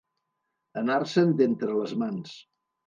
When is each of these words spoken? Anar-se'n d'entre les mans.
Anar-se'n 0.83 1.37
d'entre 1.43 1.79
les 1.81 1.97
mans. 2.05 2.35